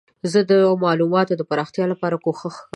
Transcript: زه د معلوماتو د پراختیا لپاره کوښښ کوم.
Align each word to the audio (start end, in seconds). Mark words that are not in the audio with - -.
زه 0.31 0.39
د 0.51 0.51
معلوماتو 0.83 1.33
د 1.37 1.41
پراختیا 1.49 1.85
لپاره 1.89 2.21
کوښښ 2.23 2.41
کوم. 2.59 2.63